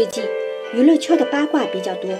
[0.00, 0.24] 最近
[0.72, 2.10] 娱乐圈的八卦比较多，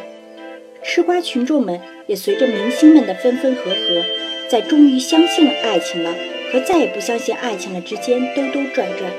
[0.83, 4.05] 吃瓜群众们也随着明星们的分分合合，
[4.51, 6.15] 在终于相信了爱情了
[6.53, 9.11] 和再也不相信爱情了之间兜兜转转。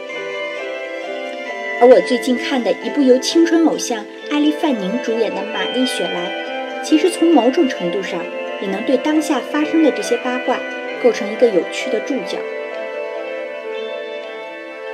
[1.82, 8.24] 而我最近看的一部由青春偶像艾莉范宁主演的《玛丽雪莱》，其实从某种程度上
[8.62, 10.60] 也能对当下发生的这些八卦
[11.02, 12.38] 构成一个有趣的注脚。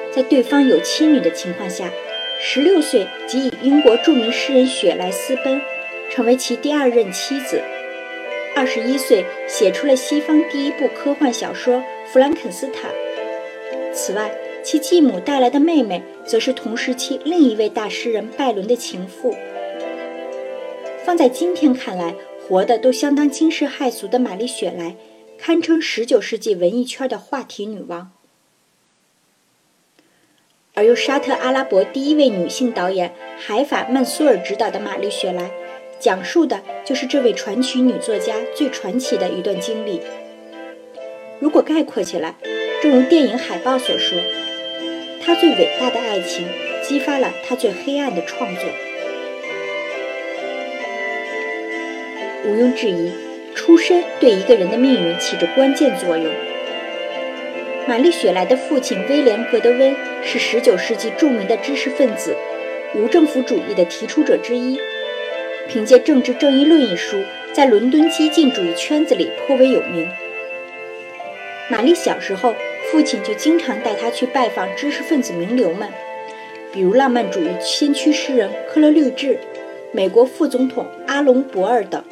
[0.09, 1.91] 在对方有妻女的情况下，
[2.39, 5.59] 十六岁即以英国著名诗人雪莱私奔，
[6.11, 7.61] 成为其第二任妻子。
[8.55, 12.91] 二十一岁写出了西方第一部科幻小说《弗兰肯斯坦》。
[13.91, 14.31] 此外，
[14.63, 19.35] 其继母带来的妹妹，则是同时期另一位大诗人拜伦的情妇。
[21.03, 22.13] 放在今天看来，
[22.47, 24.95] 活的都相当惊世骇俗的玛丽雪莱，
[25.39, 28.11] 堪称十九世纪文艺圈的话题女王。
[30.77, 35.45] 而由沙特阿拉伯第一位女性导演海法曼苏尔执导的《玛丽雪莱》，
[35.99, 39.99] 讲述的就是这位传奇女作家最传奇的一段经历。
[41.39, 42.35] 如果概括起来，
[42.79, 44.19] 正如电影海报所说，
[45.25, 46.47] 她最伟大的爱情
[46.83, 48.63] 激发了她最黑暗的创作。
[52.45, 53.11] 毋庸置疑，
[53.55, 56.31] 出身对一个人的命运起着关键作用。
[57.87, 62.35] 玛丽雪莱的父亲威廉·格德温是19世纪著名的知识分子，
[62.93, 64.77] 无政府主义的提出者之一。
[65.69, 67.23] 凭借《政治正义论》一书，
[67.53, 70.05] 在伦敦激进主义圈子里颇为有名。
[71.69, 72.53] 玛丽小时候，
[72.91, 75.87] 父亲就经常带她去拜访知识分子名流们，
[76.73, 79.39] 比如浪漫主义先驱诗人科勒律治、
[79.93, 82.03] 美国副总统阿隆·博尔等。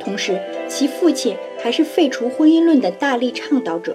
[0.00, 3.94] 同时，其父亲还是废除婚姻论的大力倡导者。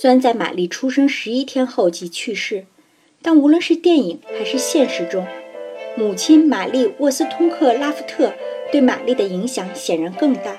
[0.00, 2.64] 虽然在玛丽出生十一天后即去世，
[3.20, 5.26] 但无论是电影还是现实中，
[5.94, 8.32] 母亲玛丽·沃斯通克拉夫特
[8.72, 10.56] 对玛丽的影响显然更大。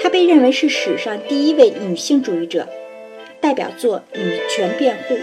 [0.00, 2.68] 她被认为是史上第一位女性主义者，
[3.40, 5.16] 代表作《女权辩护》。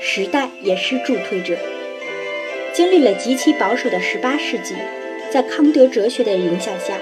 [0.00, 1.56] 时代也是助推者。
[2.72, 4.76] 经历了极其保守的十八世纪，
[5.32, 6.96] 在康德哲学的影响下，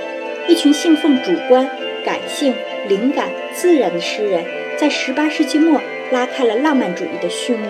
[0.49, 1.71] 一群信奉主观。
[2.09, 2.55] 感性、
[2.89, 4.43] 灵感、自然的诗人，
[4.79, 5.79] 在18世纪末
[6.11, 7.69] 拉开了浪漫主义的序幕，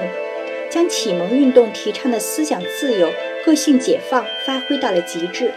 [0.71, 3.11] 将启蒙运动提倡的思想自由、
[3.45, 5.51] 个性解放发挥到了极致。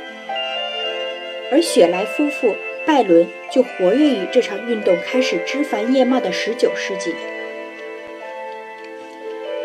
[1.52, 7.14] 而雪莱夫妇、拜伦就活跃于这场运动开始枝繁叶茂的19世纪。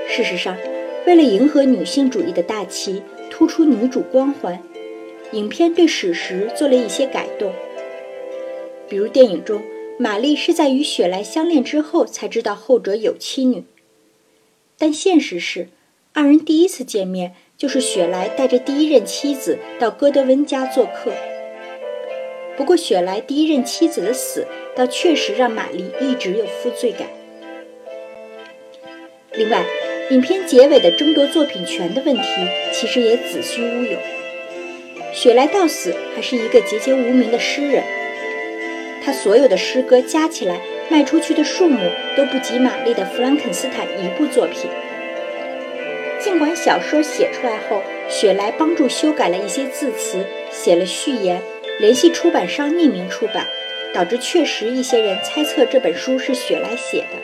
[0.07, 0.59] 事实上，
[1.07, 4.63] 为了迎合女性主义的大旗，突出女主光环，
[5.33, 7.51] 影片对史实做了一些改动。
[8.89, 9.63] 比如电影中，
[9.99, 13.65] 玛丽是在与雪莱相恋之后才知道后者有妻女，
[14.79, 15.69] 但现实是，
[16.13, 21.13] 二人第一次见面就是雪莱带着第一任妻子到戈德温家做客。
[22.57, 27.09] 不过，雪莱第一任妻子的死倒确实让玛丽一直有负罪感。
[29.33, 29.65] 另外，
[30.11, 32.23] 影片结尾的争夺作品权的问题
[32.73, 33.99] 其实也子虚乌有。
[35.13, 37.83] 雪莱到死还是一个籍籍无名的诗人。
[39.07, 41.79] 他所有的诗歌加起来卖出去的数目
[42.17, 44.69] 都不及玛丽的《弗兰肯斯坦》一部作品。
[46.19, 51.41] 尽管小说写出来后，雪莱帮助修改了一些字词，写了序言，
[51.79, 53.47] 联系出版商匿名出版，
[53.95, 57.17] 导致确实一些人猜测这本书是雪莱写的，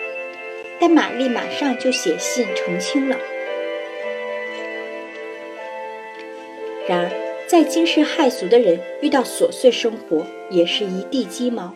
[0.78, 3.16] 但玛丽马上就写信澄清了。
[6.86, 7.21] 然而。
[7.52, 11.74] 再惊世骇俗的人，遇到琐碎生活也是一地鸡毛。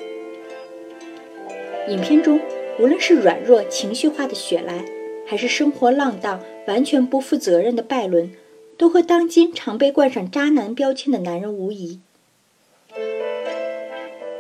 [1.88, 2.40] 影片中，
[2.78, 4.86] 无论是软弱情绪化的雪莱，
[5.26, 8.32] 还是生活浪荡、完全不负责任的拜伦，
[8.78, 12.00] 都和当今常被冠上渣男标签的男人无异。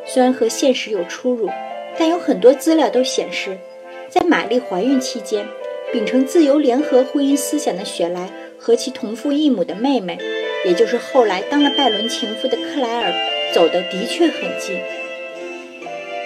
[0.06, 1.50] 虽然和现实有出入，
[1.98, 3.58] 但有很多资料都显示，
[4.08, 5.46] 在玛丽怀孕期间，
[5.92, 10.18] 秉承自由联合婚姻思想的雪莱和其同父异母的妹妹。
[10.66, 13.14] 也就是后来当了拜伦情妇的克莱尔，
[13.54, 14.80] 走的的确很近。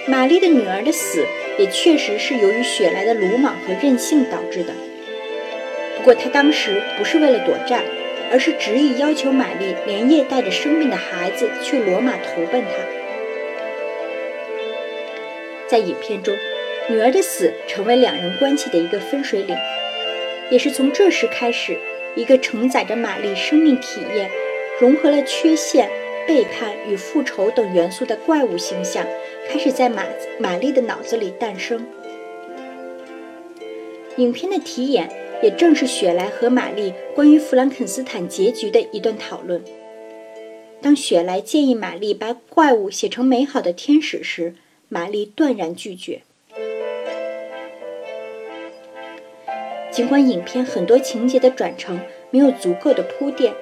[0.07, 1.23] 玛丽的女儿的死
[1.59, 4.73] 也确实是由于雪莱的鲁莽和任性导致的。
[5.95, 7.83] 不过他当时不是为了躲债，
[8.31, 12.69] 而是执意要求玛丽连夜带着生病的孩子去罗马投奔他。
[15.67, 16.35] 在影片中，
[16.89, 19.55] 女儿的死成为两人关系的一个分水岭，
[20.49, 21.77] 也是从这时开始。
[22.15, 24.29] 一个承载着玛丽生命体验、
[24.79, 25.89] 融合了缺陷、
[26.27, 29.05] 背叛与复仇等元素的怪物形象，
[29.49, 30.03] 开始在玛
[30.39, 31.85] 玛丽的脑子里诞生。
[34.17, 35.09] 影片的题眼
[35.41, 39.63] 也正是雪莱和玛丽关于弗兰肯斯坦结局的一段讨论。
[40.81, 44.55] 当雪莱建议玛丽把怪物写成美好的天使时，
[44.89, 46.23] 玛丽断然拒绝。
[49.91, 51.99] 尽管影片很多情节的转乘
[52.29, 53.53] 没有足够的铺垫，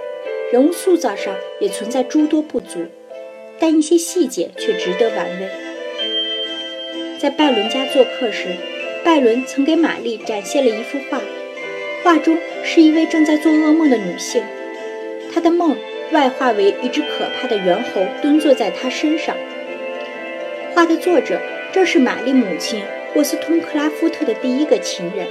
[0.54, 2.86] 人物塑造上也存在诸多不足，
[3.60, 5.50] 但一些细节却值得玩味。
[7.20, 8.50] 在拜伦家做客时，
[9.04, 11.20] 拜伦曾给玛丽展现了一幅画，
[12.04, 14.44] 画中是一位正在做噩梦的女性，
[15.34, 15.76] 她的梦
[16.12, 19.36] 外化为一只可怕的猿猴蹲坐在她身上。
[20.76, 21.42] 画的作者
[21.74, 22.84] 正是玛丽母亲
[23.16, 25.28] 沃斯通克拉夫特的第一个情人。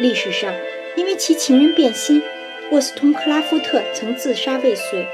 [0.00, 0.54] 历史上，
[0.96, 2.22] 因为其情人变心，
[2.70, 5.06] 沃斯通克拉夫特曾自杀未遂。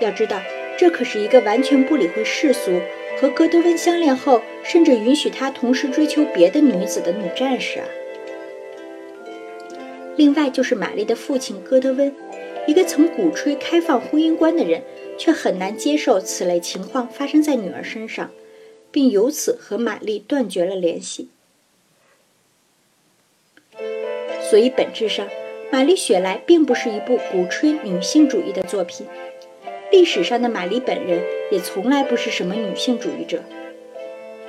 [0.00, 0.40] 要知道，
[0.78, 2.80] 这可是一个完全不理会世俗、
[3.20, 7.86] 和格德温相恋后，甚至允许他同时追求别的女子的女战士啊！
[10.16, 12.14] 另外，就是玛丽的父亲戈德温，
[12.68, 14.84] 一个曾鼓吹开放婚姻观的人，
[15.18, 18.30] 却很难接受此类情况发生在女儿身上，
[18.92, 21.28] 并由此和玛丽断绝了联系。
[24.50, 25.28] 所以，本质上，
[25.70, 29.06] 玛丽雪莱并不是一部鼓吹女性主义的作品。
[29.90, 33.42] 历史上的玛丽本人也从来不是什么女性主义者。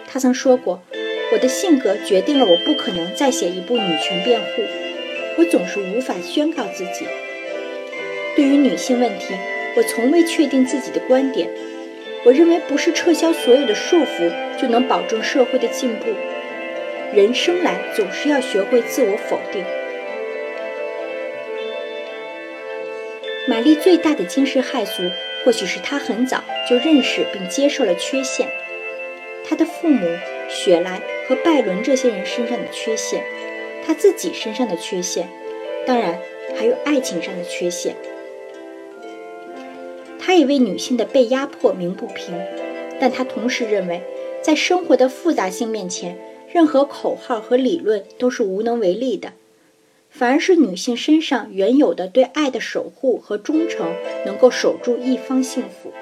[0.08, 0.82] 她曾说过
[1.34, 4.64] ：“我的性格决定了我不可能再写一部女权辩护。
[5.38, 7.06] 我总是无法宣告自己。
[8.36, 9.34] 对于女性问题，
[9.76, 11.50] 我从未确定自己的观点。
[12.26, 16.06] 我认为不是撤销所有的束缚就能保证社会的进步。
[17.14, 19.64] 人生来总是要学会自我否定。”
[23.50, 25.02] 玛丽最大的惊世骇俗，
[25.44, 28.48] 或许是她很早就认识并接受了缺陷。
[29.44, 30.06] 她的父母
[30.48, 33.24] 雪莱和拜伦这些人身上的缺陷，
[33.84, 35.28] 她自己身上的缺陷，
[35.88, 36.20] 当然
[36.56, 37.96] 还有爱情上的缺陷。
[40.20, 42.40] 她也为女性的被压迫鸣不平，
[43.00, 44.04] 但她同时认为，
[44.44, 46.16] 在生活的复杂性面前，
[46.54, 49.34] 任何口号和理论都是无能为力的。
[50.10, 53.94] 反而是女性身上原有的对爱的守护和忠诚，
[54.26, 55.94] 能够守住一方幸福。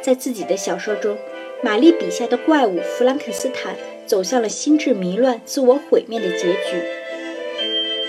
[0.00, 1.18] 在自己的小说中，
[1.62, 3.74] 玛丽笔下的怪物弗兰肯斯坦
[4.06, 6.82] 走向了心智迷乱、自我毁灭的结局，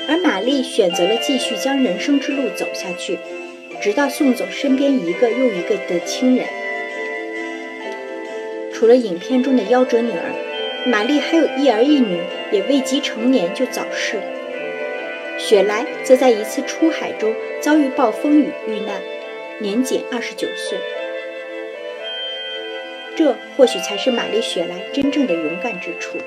[0.08, 3.18] 而玛丽选择了继续将人生之路走下去，
[3.82, 6.46] 直到送走身边一个又一个的亲人。
[8.72, 10.49] 除了影片中的夭折女儿。
[10.86, 12.20] 玛丽还有一儿一女，
[12.52, 14.20] 也未及成年就早逝。
[15.38, 19.02] 雪莱则在一次出海中遭遇暴风雨遇难，
[19.60, 20.78] 年仅二十九岁。
[23.16, 26.18] 这或许才是玛丽雪莱真正的勇敢之处。